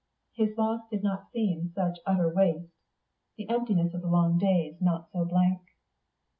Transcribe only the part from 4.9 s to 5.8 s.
so blank.